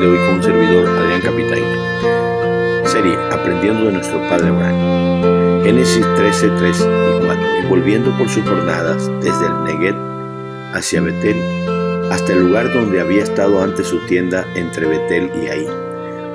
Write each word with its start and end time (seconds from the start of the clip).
de 0.00 0.06
hoy 0.06 0.18
con 0.18 0.34
un 0.34 0.42
servidor, 0.42 0.86
Adrián 0.86 1.20
Capitán. 1.22 1.58
Serie 2.86 3.16
Aprendiendo 3.32 3.86
de 3.86 3.92
nuestro 3.92 4.20
Padre 4.28 4.48
Abraham. 4.48 5.64
Génesis 5.64 6.06
13, 6.16 6.48
3 6.58 6.80
y 6.80 7.24
4. 7.24 7.46
Y 7.62 7.66
volviendo 7.66 8.16
por 8.16 8.28
sus 8.28 8.44
jornadas 8.44 9.10
desde 9.20 9.46
el 9.46 9.64
Neguet 9.64 9.96
hacia 10.74 11.00
Betel, 11.00 11.36
hasta 12.12 12.32
el 12.32 12.46
lugar 12.46 12.72
donde 12.72 13.00
había 13.00 13.22
estado 13.22 13.62
antes 13.62 13.88
su 13.88 13.98
tienda 14.06 14.46
entre 14.54 14.86
Betel 14.86 15.30
y 15.42 15.48
ahí, 15.48 15.66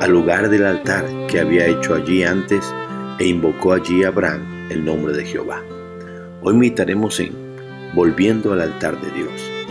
al 0.02 0.12
lugar 0.12 0.50
del 0.50 0.66
altar 0.66 1.06
que 1.28 1.40
había 1.40 1.68
hecho 1.68 1.96
allí 1.96 2.24
antes, 2.24 2.74
e 3.20 3.28
invocó 3.28 3.74
allí 3.74 4.04
a 4.04 4.08
Abraham 4.08 4.68
el 4.70 4.84
nombre 4.84 5.14
de 5.14 5.26
Jehová. 5.26 5.62
Hoy 6.42 6.54
meditaremos 6.56 7.20
en 7.20 7.32
Volviendo 7.94 8.54
al 8.54 8.62
altar 8.62 9.00
de 9.00 9.12
Dios. 9.12 9.63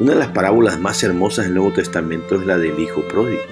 Una 0.00 0.14
de 0.14 0.18
las 0.18 0.28
parábolas 0.28 0.80
más 0.80 1.02
hermosas 1.02 1.44
del 1.44 1.54
Nuevo 1.54 1.74
Testamento 1.74 2.40
es 2.40 2.46
la 2.46 2.56
del 2.56 2.80
Hijo 2.80 3.06
Pródigo, 3.08 3.42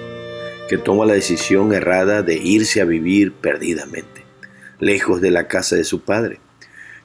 que 0.67 0.79
toma 0.79 1.05
la 1.05 1.13
decisión 1.13 1.71
errada 1.71 2.23
de 2.23 2.35
irse 2.35 2.81
a 2.81 2.85
vivir 2.85 3.31
perdidamente, 3.31 4.23
lejos 4.79 5.21
de 5.21 5.29
la 5.29 5.47
casa 5.47 5.75
de 5.75 5.83
su 5.83 6.01
padre, 6.01 6.39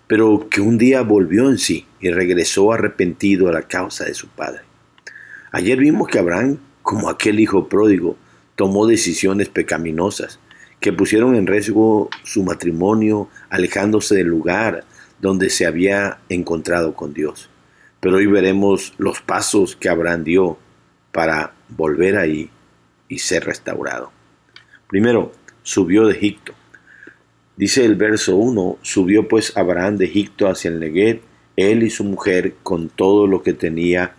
pero 0.06 0.48
que 0.48 0.62
un 0.62 0.78
día 0.78 1.02
volvió 1.02 1.50
en 1.50 1.58
sí 1.58 1.86
y 2.00 2.10
regresó 2.10 2.72
arrepentido 2.72 3.48
a 3.48 3.52
la 3.52 3.62
causa 3.62 4.04
de 4.04 4.14
su 4.14 4.28
padre. 4.28 4.62
Ayer 5.52 5.78
vimos 5.78 6.08
que 6.08 6.18
Abraham, 6.18 6.58
como 6.80 7.10
aquel 7.10 7.38
Hijo 7.38 7.68
Pródigo, 7.68 8.16
tomó 8.54 8.86
decisiones 8.86 9.50
pecaminosas 9.50 10.40
que 10.80 10.94
pusieron 10.94 11.36
en 11.36 11.46
riesgo 11.46 12.08
su 12.24 12.42
matrimonio, 12.42 13.28
alejándose 13.50 14.14
del 14.14 14.28
lugar 14.28 14.84
donde 15.20 15.50
se 15.50 15.66
había 15.66 16.20
encontrado 16.30 16.94
con 16.94 17.12
Dios. 17.12 17.50
Pero 18.00 18.16
hoy 18.16 18.26
veremos 18.26 18.94
los 18.98 19.20
pasos 19.20 19.76
que 19.76 19.88
Abraham 19.88 20.24
dio 20.24 20.58
para 21.12 21.54
volver 21.68 22.16
ahí 22.16 22.50
y 23.08 23.18
ser 23.18 23.44
restaurado. 23.44 24.12
Primero, 24.88 25.32
subió 25.62 26.06
de 26.06 26.14
Egipto. 26.14 26.54
Dice 27.56 27.84
el 27.84 27.96
verso 27.96 28.36
1, 28.36 28.78
subió 28.82 29.28
pues 29.28 29.56
Abraham 29.56 29.96
de 29.96 30.04
Egipto 30.04 30.48
hacia 30.48 30.70
el 30.70 30.78
Negev, 30.78 31.22
él 31.56 31.82
y 31.82 31.90
su 31.90 32.04
mujer 32.04 32.54
con 32.62 32.90
todo 32.90 33.26
lo 33.26 33.42
que 33.42 33.54
tenía 33.54 34.14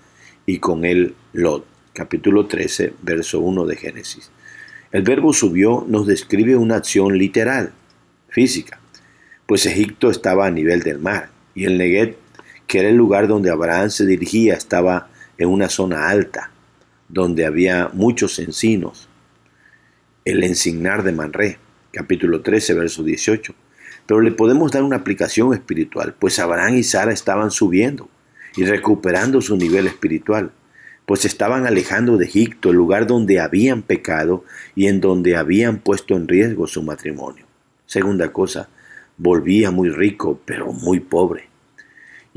y 0.45 0.59
con 0.59 0.86
él 0.86 1.14
Lot. 1.33 1.66
Capítulo 1.94 2.48
13, 2.48 2.94
verso 3.03 3.39
1 3.39 3.66
de 3.66 3.75
Génesis. 3.75 4.31
El 4.92 5.03
verbo 5.03 5.33
subió 5.33 5.86
nos 5.88 6.08
describe 6.08 6.55
una 6.55 6.78
acción 6.78 7.17
literal, 7.17 7.73
física, 8.30 8.80
pues 9.45 9.66
Egipto 9.66 10.09
estaba 10.09 10.48
a 10.48 10.52
nivel 10.52 10.81
del 10.81 11.00
mar 11.00 11.30
y 11.53 11.66
el 11.66 11.78
Negev 11.78 12.16
que 12.68 12.80
era 12.80 12.90
el 12.90 12.96
lugar 12.96 13.28
donde 13.28 13.50
Abraham 13.50 13.90
se 13.90 14.06
dirigía, 14.06 14.54
estaba 14.54 15.10
en 15.38 15.50
una 15.50 15.70
zona 15.70 16.10
alta, 16.10 16.52
donde 17.08 17.46
había 17.46 17.90
muchos 17.94 18.38
encinos. 18.40 19.08
El 20.26 20.44
ensignar 20.44 21.04
de 21.04 21.14
Manré, 21.14 21.60
capítulo 21.92 22.42
13, 22.42 22.73
verso 22.73 23.04
18. 23.04 23.56
Pero 24.06 24.22
le 24.22 24.32
podemos 24.32 24.72
dar 24.72 24.84
una 24.84 24.98
aplicación 24.98 25.54
espiritual, 25.54 26.16
pues 26.20 26.40
Abraham 26.40 26.76
y 26.76 26.84
Sara 26.84 27.14
estaban 27.14 27.52
subiendo 27.52 28.10
y 28.58 28.66
recuperando 28.66 29.42
su 29.42 29.56
nivel 29.56 29.88
espiritual, 29.88 30.52
pues 31.06 31.23
estaban 31.23 31.66
alejando 31.66 32.18
de 32.18 32.26
Egipto, 32.26 32.70
el 32.70 32.76
lugar 32.76 33.08
donde 33.08 33.40
habían 33.40 33.82
pecado 33.82 34.44
y 34.76 34.88
en 34.88 35.00
donde 35.00 35.38
habían 35.38 35.80
puesto 35.80 36.16
en 36.16 36.28
riesgo 36.28 36.68
su 36.68 36.84
matrimonio. 36.84 37.45
Segunda 37.86 38.34
cosa, 38.34 38.68
volvía 39.18 39.72
muy 39.72 39.90
rico, 39.90 40.42
pero 40.45 40.73
muy 40.73 41.00
pobre. 41.00 41.48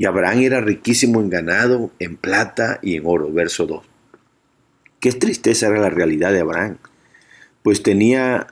Y 0.01 0.05
Abraham 0.05 0.39
era 0.39 0.61
riquísimo 0.61 1.21
en 1.21 1.29
ganado, 1.29 1.91
en 1.99 2.17
plata 2.17 2.79
y 2.81 2.95
en 2.95 3.03
oro. 3.05 3.31
Verso 3.31 3.67
2. 3.67 3.83
Qué 4.99 5.11
tristeza 5.11 5.67
era 5.67 5.79
la 5.79 5.91
realidad 5.91 6.31
de 6.31 6.39
Abraham, 6.39 6.77
pues 7.61 7.83
tenía 7.83 8.47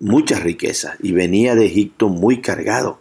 muchas 0.00 0.42
riquezas 0.42 0.96
y 1.02 1.12
venía 1.12 1.54
de 1.54 1.66
Egipto 1.66 2.08
muy 2.08 2.40
cargado, 2.40 3.00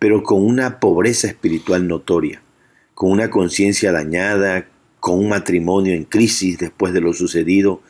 pero 0.00 0.24
con 0.24 0.44
una 0.44 0.80
pobreza 0.80 1.28
espiritual 1.28 1.86
notoria, 1.86 2.42
con 2.96 3.12
una 3.12 3.30
conciencia 3.30 3.92
dañada, 3.92 4.66
con 4.98 5.16
un 5.16 5.28
matrimonio 5.28 5.94
en 5.94 6.02
crisis 6.02 6.58
después 6.58 6.92
de 6.92 7.02
lo 7.02 7.12
sucedido 7.12 7.82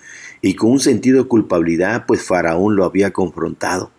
y 0.43 0.57
con 0.57 0.73
un 0.73 0.81
sentido 0.81 1.23
de 1.23 1.29
culpabilidad, 1.29 2.05
pues 2.05 2.23
Faraón 2.23 2.77
lo 2.77 2.85
había 2.85 3.15
confrontado 3.15 3.93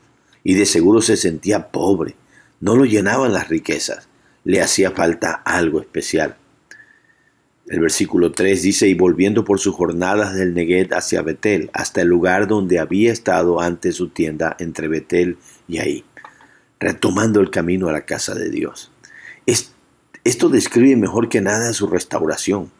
y 0.43 0.53
de 0.53 0.67
seguro 0.67 1.01
se 1.01 1.17
sentía 1.17 1.71
pobre, 1.71 2.13
no 2.59 2.75
lo 2.75 2.85
llenaban 2.85 3.33
las 3.33 3.49
riquezas 3.49 4.10
le 4.43 4.61
hacía 4.61 4.91
falta 4.91 5.33
algo 5.45 5.81
especial. 5.81 6.37
El 7.67 7.79
versículo 7.79 8.31
3 8.31 8.61
dice, 8.61 8.87
y 8.87 8.95
volviendo 8.95 9.45
por 9.45 9.59
sus 9.59 9.75
jornadas 9.75 10.35
del 10.35 10.53
Neguet 10.53 10.91
hacia 10.93 11.21
Betel, 11.21 11.69
hasta 11.73 12.01
el 12.01 12.07
lugar 12.07 12.47
donde 12.47 12.79
había 12.79 13.13
estado 13.13 13.61
antes 13.61 13.95
su 13.95 14.09
tienda 14.09 14.55
entre 14.59 14.87
Betel 14.87 15.37
y 15.67 15.77
ahí, 15.77 16.03
retomando 16.79 17.39
el 17.39 17.49
camino 17.49 17.87
a 17.87 17.93
la 17.93 18.05
casa 18.05 18.35
de 18.35 18.49
Dios. 18.49 18.91
esto 20.23 20.49
describe 20.49 20.95
mejor 20.97 21.29
que 21.29 21.41
nada 21.41 21.73
su 21.73 21.87
restauración. 21.87 22.71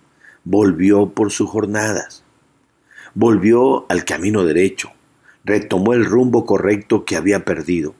Volvió 0.44 1.10
por 1.10 1.32
sus 1.32 1.50
jornadas. 1.50 2.24
Volvió 3.14 3.86
al 3.90 4.04
camino 4.06 4.44
derecho. 4.44 4.92
Retomó 5.44 5.94
el 5.94 6.06
rumbo 6.06 6.46
correcto 6.46 7.06
que 7.06 7.16
había 7.16 7.46
perdido 7.46 7.96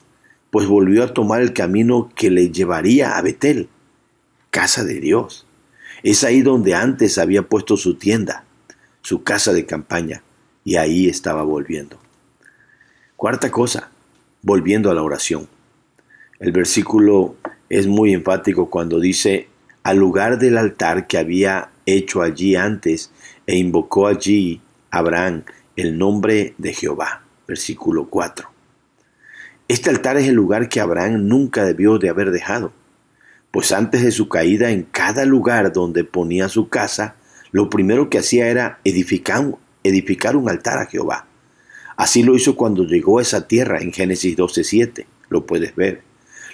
pues 0.52 0.68
volvió 0.68 1.04
a 1.04 1.14
tomar 1.14 1.42
el 1.42 1.54
camino 1.54 2.12
que 2.16 2.30
le 2.30 2.52
llevaría 2.52 3.18
a 3.18 3.22
Betel, 3.22 3.70
casa 4.52 4.84
de 4.84 5.00
Dios. 5.00 5.48
Es 6.04 6.24
ahí 6.24 6.42
donde 6.42 6.76
antes 6.76 7.18
había 7.18 7.44
puesto 7.44 7.78
su 7.78 7.96
tienda, 7.96 8.44
su 9.02 9.24
casa 9.24 9.54
de 9.54 9.66
campaña, 9.66 10.22
y 10.64 10.76
ahí 10.76 11.08
estaba 11.08 11.44
volviendo. 11.44 11.98
Cuarta 13.16 13.50
cosa, 13.50 13.90
volviendo 14.42 14.92
a 14.92 14.94
la 14.94 15.04
oración. 15.04 15.48
El 16.40 16.52
versículo 16.52 17.36
es 17.70 17.88
muy 17.88 18.14
enfático 18.14 18.70
cuando 18.70 19.00
dice, 19.00 19.48
al 19.84 19.98
lugar 19.98 20.38
del 20.38 20.58
altar 20.58 21.08
que 21.08 21.18
había 21.18 21.70
hecho 21.86 22.22
allí 22.22 22.56
antes, 22.56 23.12
e 23.48 23.56
invocó 23.56 24.08
allí 24.08 24.62
Abraham 24.92 25.44
el 25.76 25.98
nombre 25.98 26.56
de 26.58 26.74
Jehová. 26.74 27.24
Versículo 27.48 28.08
4. 28.08 28.61
Este 29.72 29.90
altar 29.90 30.18
es 30.18 30.28
el 30.28 30.36
lugar 30.36 30.68
que 30.68 30.82
Abraham 30.82 31.30
nunca 31.30 31.64
debió 31.64 31.98
de 31.98 32.10
haber 32.10 32.32
dejado, 32.32 32.74
pues 33.52 33.72
antes 33.72 34.04
de 34.04 34.12
su 34.12 34.28
caída 34.28 34.70
en 34.70 34.84
cada 34.84 35.24
lugar 35.24 35.72
donde 35.72 36.04
ponía 36.04 36.50
su 36.50 36.68
casa, 36.68 37.16
lo 37.54 37.70
primero 37.70 38.10
que 38.10 38.18
hacía 38.18 38.50
era 38.50 38.82
edificar, 38.84 40.36
un 40.36 40.50
altar 40.50 40.80
a 40.80 40.88
Jehová. 40.88 41.26
Así 41.96 42.22
lo 42.22 42.36
hizo 42.36 42.58
cuando 42.58 42.84
llegó 42.84 43.20
a 43.20 43.22
esa 43.22 43.48
tierra 43.48 43.80
en 43.80 43.94
Génesis 43.94 44.36
12.7, 44.36 45.06
lo 45.30 45.46
puedes 45.46 45.74
ver. 45.74 46.02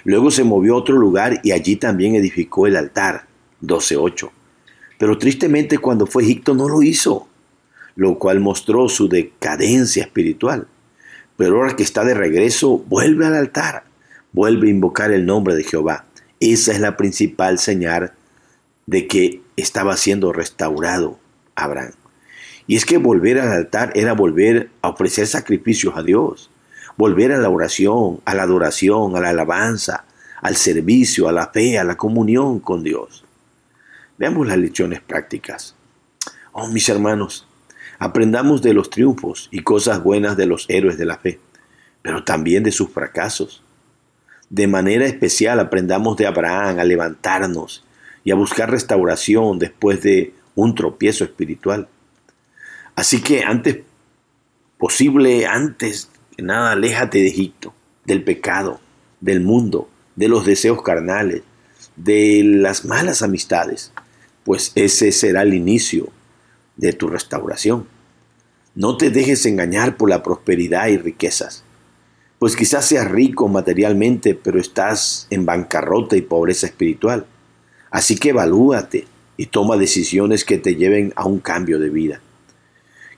Luego 0.04 0.30
se 0.30 0.44
movió 0.44 0.74
a 0.74 0.78
otro 0.78 0.96
lugar 0.96 1.40
y 1.42 1.50
allí 1.50 1.74
también 1.74 2.14
edificó 2.14 2.68
el 2.68 2.76
altar, 2.76 3.26
12.8. 3.62 4.30
Pero 4.96 5.18
tristemente 5.18 5.78
cuando 5.78 6.06
fue 6.06 6.22
a 6.22 6.26
Egipto 6.26 6.54
no 6.54 6.68
lo 6.68 6.84
hizo, 6.84 7.26
lo 7.96 8.16
cual 8.16 8.38
mostró 8.38 8.88
su 8.88 9.08
decadencia 9.08 10.04
espiritual 10.04 10.68
pero 11.38 11.56
ahora 11.56 11.76
que 11.76 11.84
está 11.84 12.04
de 12.04 12.14
regreso, 12.14 12.78
vuelve 12.88 13.24
al 13.24 13.36
altar, 13.36 13.84
vuelve 14.32 14.66
a 14.66 14.72
invocar 14.72 15.12
el 15.12 15.24
nombre 15.24 15.54
de 15.54 15.62
Jehová. 15.62 16.04
Esa 16.40 16.72
es 16.72 16.80
la 16.80 16.96
principal 16.96 17.60
señal 17.60 18.12
de 18.86 19.06
que 19.06 19.40
estaba 19.56 19.96
siendo 19.96 20.32
restaurado 20.32 21.20
Abraham. 21.54 21.92
Y 22.66 22.74
es 22.74 22.84
que 22.84 22.98
volver 22.98 23.38
al 23.38 23.52
altar 23.52 23.92
era 23.94 24.14
volver 24.14 24.70
a 24.82 24.88
ofrecer 24.88 25.28
sacrificios 25.28 25.96
a 25.96 26.02
Dios, 26.02 26.50
volver 26.96 27.30
a 27.30 27.38
la 27.38 27.50
oración, 27.50 28.20
a 28.24 28.34
la 28.34 28.42
adoración, 28.42 29.14
a 29.14 29.20
la 29.20 29.28
alabanza, 29.28 30.06
al 30.42 30.56
servicio, 30.56 31.28
a 31.28 31.32
la 31.32 31.50
fe, 31.50 31.78
a 31.78 31.84
la 31.84 31.96
comunión 31.96 32.58
con 32.58 32.82
Dios. 32.82 33.24
Veamos 34.18 34.48
las 34.48 34.58
lecciones 34.58 35.00
prácticas. 35.00 35.76
Oh, 36.50 36.66
mis 36.66 36.88
hermanos, 36.88 37.47
Aprendamos 37.98 38.62
de 38.62 38.74
los 38.74 38.90
triunfos 38.90 39.48
y 39.50 39.62
cosas 39.62 40.02
buenas 40.02 40.36
de 40.36 40.46
los 40.46 40.66
héroes 40.68 40.98
de 40.98 41.04
la 41.04 41.18
fe, 41.18 41.40
pero 42.00 42.22
también 42.22 42.62
de 42.62 42.70
sus 42.70 42.90
fracasos. 42.90 43.62
De 44.50 44.68
manera 44.68 45.04
especial 45.04 45.58
aprendamos 45.58 46.16
de 46.16 46.26
Abraham 46.26 46.78
a 46.78 46.84
levantarnos 46.84 47.84
y 48.22 48.30
a 48.30 48.36
buscar 48.36 48.70
restauración 48.70 49.58
después 49.58 50.00
de 50.02 50.32
un 50.54 50.76
tropiezo 50.76 51.24
espiritual. 51.24 51.88
Así 52.94 53.20
que 53.20 53.42
antes 53.42 53.78
posible, 54.78 55.46
antes 55.46 56.08
que 56.36 56.42
nada, 56.42 56.72
aléjate 56.72 57.18
de 57.18 57.26
Egipto, 57.26 57.74
del 58.04 58.22
pecado, 58.22 58.80
del 59.20 59.40
mundo, 59.40 59.88
de 60.14 60.28
los 60.28 60.46
deseos 60.46 60.82
carnales, 60.82 61.42
de 61.96 62.42
las 62.44 62.84
malas 62.84 63.22
amistades, 63.22 63.92
pues 64.44 64.70
ese 64.76 65.10
será 65.10 65.42
el 65.42 65.52
inicio 65.52 66.12
de 66.78 66.94
tu 66.94 67.08
restauración. 67.08 67.86
No 68.74 68.96
te 68.96 69.10
dejes 69.10 69.44
engañar 69.44 69.96
por 69.96 70.08
la 70.08 70.22
prosperidad 70.22 70.86
y 70.86 70.96
riquezas, 70.96 71.64
pues 72.38 72.56
quizás 72.56 72.86
seas 72.86 73.10
rico 73.10 73.48
materialmente, 73.48 74.34
pero 74.34 74.60
estás 74.60 75.26
en 75.30 75.44
bancarrota 75.44 76.16
y 76.16 76.22
pobreza 76.22 76.66
espiritual. 76.66 77.26
Así 77.90 78.16
que 78.16 78.30
evalúate 78.30 79.06
y 79.36 79.46
toma 79.46 79.76
decisiones 79.76 80.44
que 80.44 80.58
te 80.58 80.76
lleven 80.76 81.12
a 81.16 81.26
un 81.26 81.40
cambio 81.40 81.78
de 81.78 81.90
vida. 81.90 82.20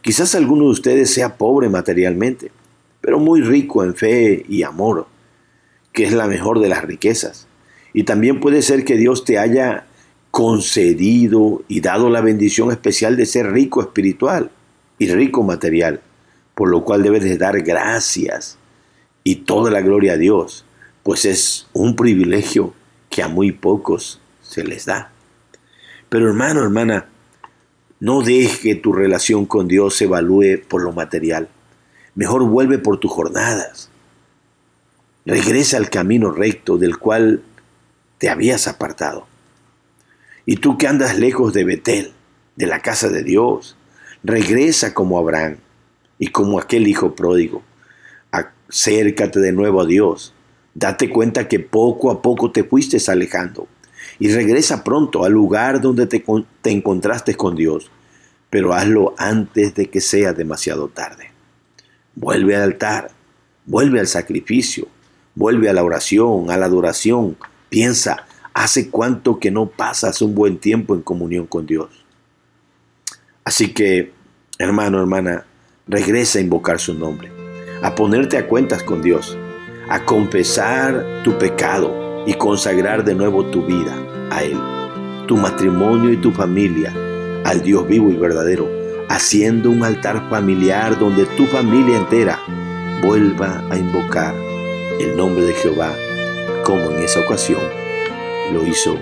Quizás 0.00 0.34
alguno 0.34 0.64
de 0.64 0.70
ustedes 0.70 1.10
sea 1.10 1.36
pobre 1.36 1.68
materialmente, 1.68 2.50
pero 3.02 3.18
muy 3.18 3.42
rico 3.42 3.84
en 3.84 3.94
fe 3.94 4.44
y 4.48 4.62
amor, 4.62 5.06
que 5.92 6.04
es 6.04 6.12
la 6.12 6.26
mejor 6.26 6.60
de 6.60 6.68
las 6.68 6.82
riquezas. 6.82 7.46
Y 7.92 8.04
también 8.04 8.40
puede 8.40 8.62
ser 8.62 8.84
que 8.84 8.96
Dios 8.96 9.24
te 9.24 9.38
haya 9.38 9.86
concedido 10.30 11.62
y 11.68 11.80
dado 11.80 12.08
la 12.08 12.20
bendición 12.20 12.70
especial 12.70 13.16
de 13.16 13.26
ser 13.26 13.50
rico 13.52 13.80
espiritual 13.80 14.50
y 14.98 15.08
rico 15.08 15.42
material, 15.42 16.00
por 16.54 16.68
lo 16.68 16.84
cual 16.84 17.02
debes 17.02 17.24
de 17.24 17.36
dar 17.36 17.60
gracias 17.62 18.58
y 19.24 19.36
toda 19.36 19.70
la 19.70 19.80
gloria 19.80 20.14
a 20.14 20.16
Dios, 20.16 20.64
pues 21.02 21.24
es 21.24 21.66
un 21.72 21.96
privilegio 21.96 22.74
que 23.08 23.22
a 23.22 23.28
muy 23.28 23.52
pocos 23.52 24.20
se 24.42 24.64
les 24.64 24.86
da. 24.86 25.10
Pero 26.08 26.28
hermano, 26.28 26.62
hermana, 26.62 27.06
no 27.98 28.22
deje 28.22 28.60
que 28.60 28.74
tu 28.74 28.92
relación 28.92 29.46
con 29.46 29.68
Dios 29.68 29.96
se 29.96 30.04
evalúe 30.04 30.62
por 30.68 30.82
lo 30.82 30.92
material. 30.92 31.48
Mejor 32.14 32.44
vuelve 32.44 32.78
por 32.78 32.98
tus 32.98 33.10
jornadas. 33.10 33.90
Regresa 35.26 35.76
al 35.76 35.90
camino 35.90 36.30
recto 36.30 36.78
del 36.78 36.98
cual 36.98 37.42
te 38.18 38.28
habías 38.28 38.68
apartado. 38.68 39.29
Y 40.50 40.56
tú 40.56 40.76
que 40.76 40.88
andas 40.88 41.16
lejos 41.16 41.52
de 41.52 41.62
Betel, 41.62 42.10
de 42.56 42.66
la 42.66 42.80
casa 42.80 43.08
de 43.08 43.22
Dios, 43.22 43.76
regresa 44.24 44.94
como 44.94 45.16
Abraham 45.16 45.58
y 46.18 46.26
como 46.26 46.58
aquel 46.58 46.88
hijo 46.88 47.14
pródigo. 47.14 47.62
Acércate 48.32 49.38
de 49.38 49.52
nuevo 49.52 49.80
a 49.80 49.86
Dios. 49.86 50.34
Date 50.74 51.08
cuenta 51.08 51.46
que 51.46 51.60
poco 51.60 52.10
a 52.10 52.20
poco 52.20 52.50
te 52.50 52.64
fuiste 52.64 52.98
alejando. 53.12 53.68
Y 54.18 54.32
regresa 54.32 54.82
pronto 54.82 55.24
al 55.24 55.30
lugar 55.30 55.80
donde 55.80 56.08
te, 56.08 56.24
te 56.62 56.70
encontraste 56.72 57.36
con 57.36 57.54
Dios. 57.54 57.88
Pero 58.50 58.74
hazlo 58.74 59.14
antes 59.18 59.76
de 59.76 59.88
que 59.88 60.00
sea 60.00 60.32
demasiado 60.32 60.88
tarde. 60.88 61.30
Vuelve 62.16 62.56
al 62.56 62.62
altar. 62.62 63.12
Vuelve 63.66 64.00
al 64.00 64.08
sacrificio. 64.08 64.88
Vuelve 65.36 65.68
a 65.68 65.74
la 65.74 65.84
oración, 65.84 66.50
a 66.50 66.56
la 66.56 66.66
adoración, 66.66 67.36
Piensa, 67.68 68.26
¿hace 68.60 68.90
cuánto 68.90 69.38
que 69.38 69.50
no 69.50 69.70
pasas 69.70 70.20
un 70.20 70.34
buen 70.34 70.58
tiempo 70.58 70.94
en 70.94 71.00
comunión 71.00 71.46
con 71.46 71.64
Dios? 71.64 71.88
Así 73.42 73.72
que, 73.72 74.12
hermano, 74.58 75.00
hermana, 75.00 75.46
regresa 75.86 76.38
a 76.38 76.42
invocar 76.42 76.78
su 76.78 76.92
nombre, 76.92 77.32
a 77.82 77.94
ponerte 77.94 78.36
a 78.36 78.46
cuentas 78.46 78.82
con 78.82 79.00
Dios, 79.00 79.38
a 79.88 80.04
confesar 80.04 81.22
tu 81.24 81.38
pecado 81.38 82.22
y 82.26 82.34
consagrar 82.34 83.02
de 83.02 83.14
nuevo 83.14 83.46
tu 83.46 83.64
vida 83.64 83.96
a 84.30 84.44
Él, 84.44 84.58
tu 85.26 85.38
matrimonio 85.38 86.12
y 86.12 86.18
tu 86.18 86.30
familia 86.30 86.94
al 87.46 87.62
Dios 87.62 87.88
vivo 87.88 88.10
y 88.10 88.16
verdadero, 88.16 88.68
haciendo 89.08 89.70
un 89.70 89.84
altar 89.84 90.28
familiar 90.28 90.98
donde 90.98 91.24
tu 91.24 91.46
familia 91.46 91.96
entera 91.96 92.38
vuelva 93.02 93.64
a 93.70 93.78
invocar 93.78 94.34
el 95.00 95.16
nombre 95.16 95.44
de 95.46 95.54
Jehová 95.54 95.94
como 96.62 96.90
en 96.90 96.98
esa 97.02 97.20
ocasión 97.20 97.80
lo 98.52 98.66
hizo 98.66 98.96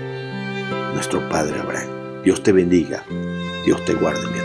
nuestro 0.93 1.27
Padre 1.29 1.59
Abraham. 1.59 1.89
Dios 2.23 2.43
te 2.43 2.51
bendiga, 2.51 3.03
Dios 3.65 3.83
te 3.85 3.93
guarde, 3.93 4.25
mi 4.27 4.39